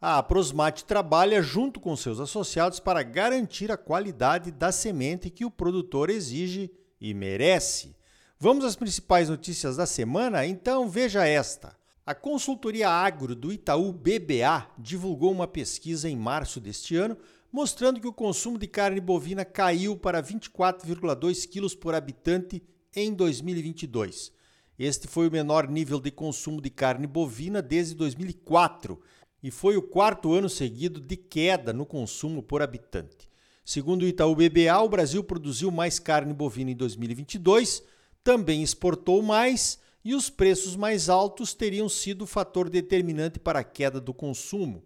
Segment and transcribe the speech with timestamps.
[0.00, 5.50] A Prosmate trabalha junto com seus associados para garantir a qualidade da semente que o
[5.50, 7.96] produtor exige e merece.
[8.38, 10.44] Vamos às principais notícias da semana?
[10.46, 11.74] Então veja esta.
[12.04, 17.16] A consultoria agro do Itaú BBA divulgou uma pesquisa em março deste ano
[17.50, 22.62] mostrando que o consumo de carne bovina caiu para 24,2 quilos por habitante
[22.94, 24.30] em 2022.
[24.78, 29.00] Este foi o menor nível de consumo de carne bovina desde 2004
[29.46, 33.28] e foi o quarto ano seguido de queda no consumo por habitante.
[33.64, 37.80] Segundo o Itaú BBA, o Brasil produziu mais carne bovina em 2022,
[38.24, 43.64] também exportou mais e os preços mais altos teriam sido o fator determinante para a
[43.64, 44.82] queda do consumo.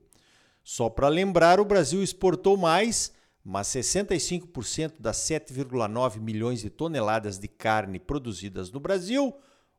[0.63, 7.49] Só para lembrar, o Brasil exportou mais, mas 65% das 7,9 milhões de toneladas de
[7.49, 9.35] carne produzidas no Brasil,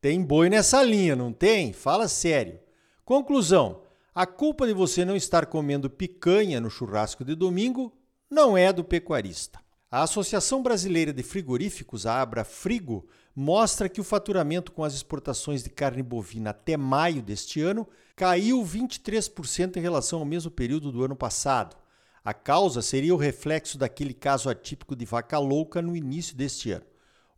[0.00, 1.74] Tem boi nessa linha, não tem?
[1.74, 2.58] Fala sério.
[3.04, 3.82] Conclusão:
[4.14, 7.92] a culpa de você não estar comendo picanha no churrasco de domingo
[8.30, 9.60] não é do pecuarista.
[9.90, 13.06] A Associação Brasileira de Frigoríficos, a Abra Frigo,
[13.36, 17.86] mostra que o faturamento com as exportações de carne bovina até maio deste ano
[18.16, 21.76] caiu 23% em relação ao mesmo período do ano passado.
[22.24, 26.86] A causa seria o reflexo daquele caso atípico de vaca louca no início deste ano.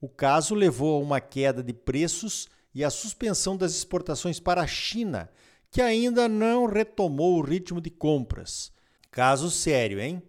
[0.01, 4.67] O caso levou a uma queda de preços e a suspensão das exportações para a
[4.67, 5.29] China,
[5.73, 8.71] que ainda não retomou o ritmo de compras.
[9.11, 10.23] Caso sério, hein?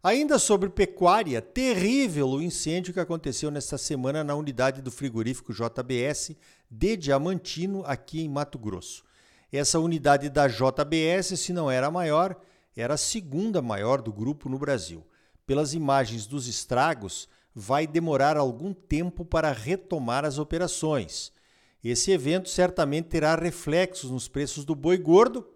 [0.00, 6.36] Ainda sobre pecuária, terrível o incêndio que aconteceu nesta semana na unidade do frigorífico JBS
[6.70, 9.02] de Diamantino, aqui em Mato Grosso.
[9.50, 12.38] Essa unidade da JBS, se não era a maior,
[12.76, 15.06] era a segunda maior do grupo no Brasil.
[15.46, 21.32] Pelas imagens dos estragos, vai demorar algum tempo para retomar as operações.
[21.82, 25.46] Esse evento certamente terá reflexos nos preços do boi gordo,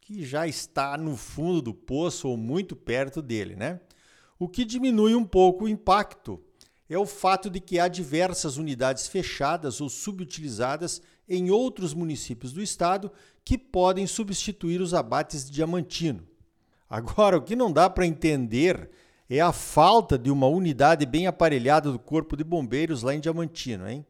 [0.00, 3.80] que já está no fundo do poço ou muito perto dele, né?
[4.38, 6.42] O que diminui um pouco o impacto
[6.88, 12.62] é o fato de que há diversas unidades fechadas ou subutilizadas em outros municípios do
[12.62, 13.12] estado
[13.44, 16.26] que podem substituir os abates de Diamantino.
[16.88, 18.90] Agora, o que não dá para entender
[19.28, 23.88] é a falta de uma unidade bem aparelhada do Corpo de Bombeiros lá em Diamantino,
[23.88, 24.06] hein?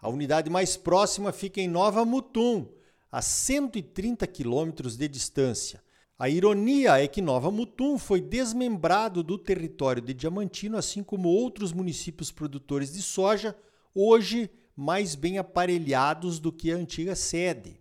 [0.00, 2.66] A unidade mais próxima fica em Nova Mutum,
[3.12, 5.82] a 130 quilômetros de distância.
[6.18, 11.72] A ironia é que Nova Mutum foi desmembrado do território de Diamantino, assim como outros
[11.72, 13.56] municípios produtores de soja,
[13.94, 17.80] hoje mais bem aparelhados do que a antiga sede.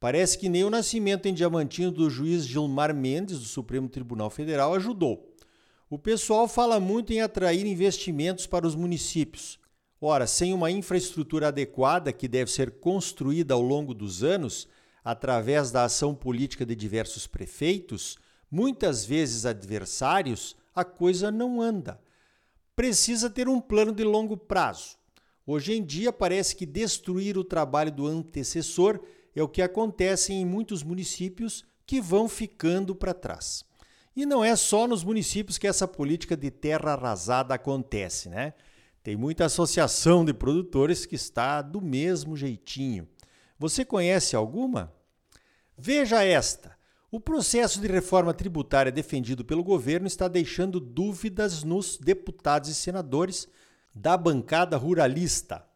[0.00, 4.74] Parece que nem o nascimento em Diamantino do juiz Gilmar Mendes, do Supremo Tribunal Federal,
[4.74, 5.30] ajudou.
[5.90, 9.60] O pessoal fala muito em atrair investimentos para os municípios.
[10.00, 14.66] Ora, sem uma infraestrutura adequada que deve ser construída ao longo dos anos,
[15.04, 18.16] através da ação política de diversos prefeitos,
[18.50, 22.00] muitas vezes adversários, a coisa não anda.
[22.74, 24.96] Precisa ter um plano de longo prazo.
[25.46, 28.98] Hoje em dia, parece que destruir o trabalho do antecessor
[29.34, 33.64] é o que acontece em muitos municípios que vão ficando para trás.
[34.14, 38.54] E não é só nos municípios que essa política de terra arrasada acontece, né?
[39.02, 43.08] Tem muita associação de produtores que está do mesmo jeitinho.
[43.58, 44.92] Você conhece alguma?
[45.76, 46.76] Veja esta.
[47.10, 53.48] O processo de reforma tributária defendido pelo governo está deixando dúvidas nos deputados e senadores
[53.94, 55.66] da bancada ruralista.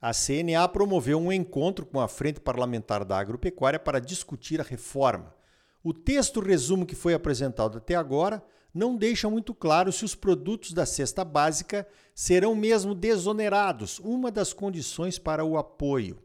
[0.00, 5.34] A CNA promoveu um encontro com a Frente Parlamentar da Agropecuária para discutir a reforma.
[5.82, 8.40] O texto resumo que foi apresentado até agora
[8.72, 11.84] não deixa muito claro se os produtos da cesta básica
[12.14, 16.22] serão mesmo desonerados, uma das condições para o apoio.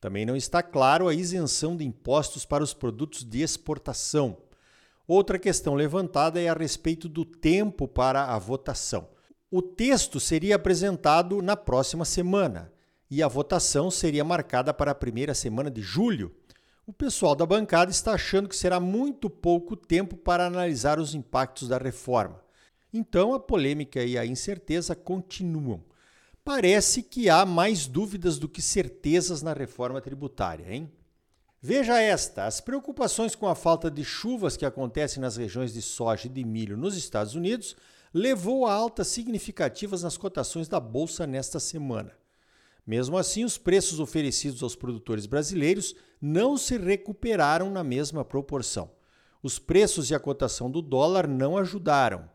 [0.00, 4.38] Também não está claro a isenção de impostos para os produtos de exportação.
[5.06, 9.06] Outra questão levantada é a respeito do tempo para a votação.
[9.50, 12.71] O texto seria apresentado na próxima semana
[13.14, 16.34] e a votação seria marcada para a primeira semana de julho.
[16.86, 21.68] O pessoal da bancada está achando que será muito pouco tempo para analisar os impactos
[21.68, 22.42] da reforma.
[22.90, 25.84] Então a polêmica e a incerteza continuam.
[26.42, 30.90] Parece que há mais dúvidas do que certezas na reforma tributária, hein?
[31.60, 36.28] Veja esta: as preocupações com a falta de chuvas que acontecem nas regiões de soja
[36.28, 37.76] e de milho nos Estados Unidos
[38.14, 42.21] levou a altas significativas nas cotações da bolsa nesta semana.
[42.86, 48.90] Mesmo assim, os preços oferecidos aos produtores brasileiros não se recuperaram na mesma proporção.
[49.42, 52.28] Os preços e a cotação do dólar não ajudaram.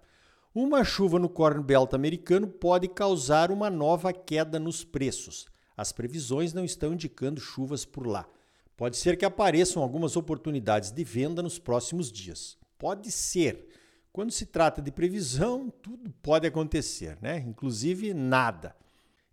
[0.54, 5.46] Uma chuva no Corn Belt americano pode causar uma nova queda nos preços.
[5.76, 8.28] As previsões não estão indicando chuvas por lá.
[8.76, 12.58] Pode ser que apareçam algumas oportunidades de venda nos próximos dias.
[12.78, 13.68] Pode ser.
[14.12, 17.38] Quando se trata de previsão, tudo pode acontecer, né?
[17.38, 18.76] Inclusive nada.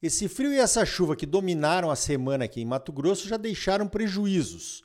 [0.04, 3.88] Esse frio e essa chuva que dominaram a semana aqui em Mato Grosso já deixaram
[3.88, 4.84] prejuízos.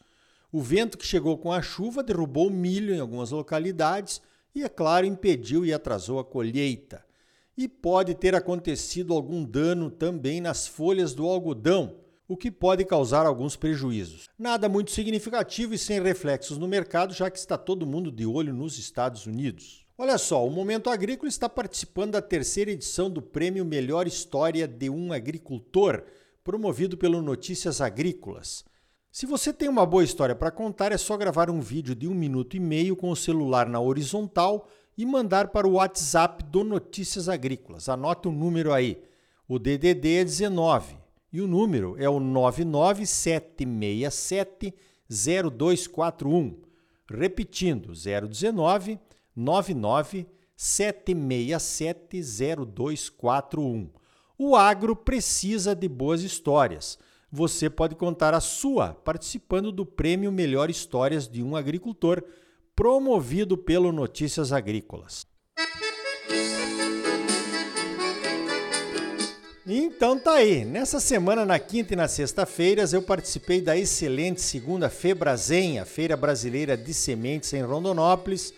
[0.49, 4.21] O vento que chegou com a chuva derrubou milho em algumas localidades
[4.55, 7.03] e, é claro, impediu e atrasou a colheita.
[7.57, 13.25] E pode ter acontecido algum dano também nas folhas do algodão, o que pode causar
[13.25, 14.29] alguns prejuízos.
[14.39, 18.53] Nada muito significativo e sem reflexos no mercado, já que está todo mundo de olho
[18.53, 19.88] nos Estados Unidos.
[20.01, 24.89] Olha só, o Momento Agrícola está participando da terceira edição do Prêmio Melhor História de
[24.89, 26.05] um Agricultor,
[26.41, 28.63] promovido pelo Notícias Agrícolas.
[29.11, 32.13] Se você tem uma boa história para contar, é só gravar um vídeo de um
[32.13, 37.27] minuto e meio com o celular na horizontal e mandar para o WhatsApp do Notícias
[37.27, 37.89] Agrícolas.
[37.89, 39.03] Anota o número aí.
[39.49, 40.95] O DDD é 19
[41.33, 44.73] e o número é o 99767
[45.09, 46.55] 0241.
[47.11, 48.97] Repetindo, 019
[49.35, 53.89] 99767 0241.
[54.37, 56.99] O agro precisa de boas histórias
[57.31, 62.23] você pode contar a sua participando do Prêmio Melhor Histórias de um Agricultor,
[62.75, 65.25] promovido pelo Notícias Agrícolas.
[69.67, 70.65] Então tá aí.
[70.65, 76.75] Nessa semana, na quinta e na sexta-feiras, eu participei da excelente segunda Febrazenha, Feira Brasileira
[76.75, 78.51] de Sementes em Rondonópolis,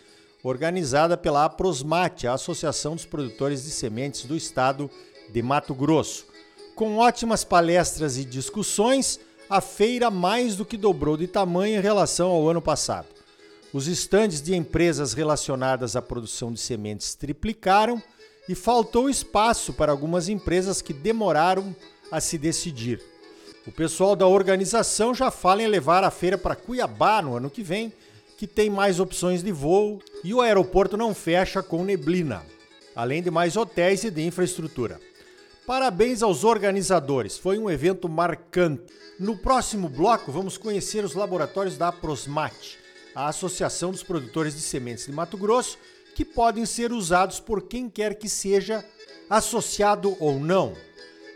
[0.43, 4.89] organizada pela Aprosmate, a Associação dos Produtores de Sementes do Estado
[5.31, 6.25] de Mato Grosso.
[6.75, 9.19] Com ótimas palestras e discussões,
[9.49, 13.07] a feira mais do que dobrou de tamanho em relação ao ano passado.
[13.73, 18.01] Os estandes de empresas relacionadas à produção de sementes triplicaram
[18.49, 21.75] e faltou espaço para algumas empresas que demoraram
[22.11, 23.01] a se decidir.
[23.65, 27.61] O pessoal da organização já fala em levar a feira para Cuiabá no ano que
[27.61, 27.93] vem,
[28.41, 32.43] que tem mais opções de voo e o aeroporto não fecha com neblina,
[32.95, 34.99] além de mais hotéis e de infraestrutura.
[35.67, 38.81] Parabéns aos organizadores, foi um evento marcante.
[39.19, 42.79] No próximo bloco, vamos conhecer os laboratórios da Aprosmate,
[43.13, 45.77] a Associação dos Produtores de Sementes de Mato Grosso,
[46.15, 48.83] que podem ser usados por quem quer que seja
[49.29, 50.73] associado ou não.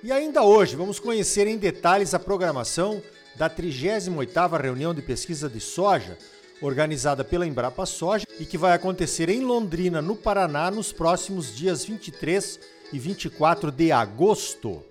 [0.01, 2.99] E ainda hoje, vamos conhecer em detalhes a programação
[3.37, 6.17] da 38ª reunião de pesquisa de soja,
[6.61, 11.83] organizada pela Embrapa Soja e que vai acontecer em Londrina, no Paraná, nos próximos dias
[11.83, 12.59] 23
[12.93, 14.83] e 24 de agosto.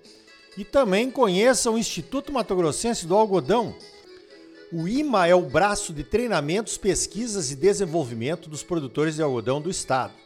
[0.57, 3.75] E também conheça o Instituto Mato Grossense do Algodão.
[4.73, 9.71] O IMA é o braço de treinamentos, pesquisas e desenvolvimento dos produtores de algodão do
[9.71, 10.24] estado.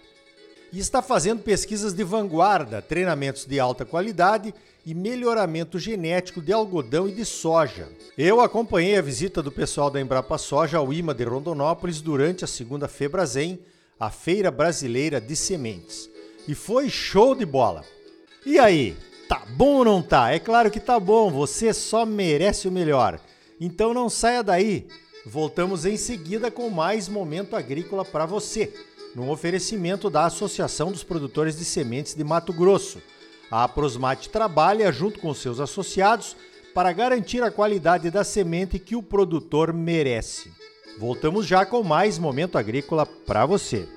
[0.72, 7.08] E está fazendo pesquisas de vanguarda, treinamentos de alta qualidade e melhoramento genético de algodão
[7.08, 7.88] e de soja.
[8.16, 12.48] Eu acompanhei a visita do pessoal da Embrapa Soja ao IMA de Rondonópolis durante a
[12.48, 13.58] segunda Febrazen,
[13.98, 16.08] a Feira Brasileira de Sementes.
[16.46, 17.84] E foi show de bola!
[18.46, 18.96] E aí,
[19.28, 20.30] tá bom ou não tá?
[20.30, 23.20] É claro que tá bom, você só merece o melhor.
[23.60, 24.86] Então não saia daí.
[25.26, 28.72] Voltamos em seguida com mais momento agrícola para você,
[29.18, 33.02] num oferecimento da Associação dos Produtores de Sementes de Mato Grosso.
[33.50, 36.36] A Prosmate trabalha junto com seus associados
[36.72, 40.52] para garantir a qualidade da semente que o produtor merece.
[40.98, 43.88] Voltamos já com mais momento agrícola para você.